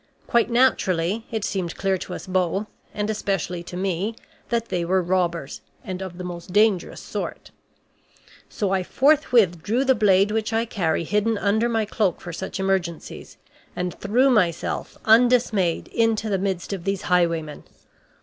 [0.25, 4.15] Quite naturally, it seemed clear to us both, and especially to me,
[4.49, 7.51] that they were robbers, and of the most dangerous sort.
[8.49, 12.59] So I forthwith drew the blade which I carry hidden under my cloak for such
[12.59, 13.37] emergencies,
[13.75, 17.65] and threw myself, undismayed, into the midst of these highwaymen.